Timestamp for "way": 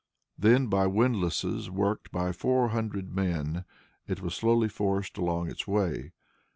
5.67-6.11